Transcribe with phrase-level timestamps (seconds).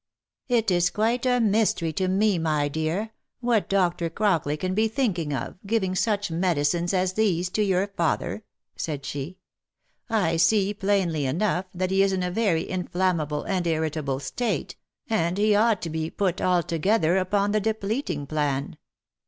[0.47, 4.09] "It is quite a mystery to me, my dear, what Dr.
[4.09, 8.43] Crockley can be thinking of, giving such medicines as these to your father,"
[8.75, 9.37] said she.
[10.09, 14.75] a I see, plainly enough, that he is in a very inflammable and irritable state,
[15.07, 18.77] and he ought to be put altogether upon the depleting plan."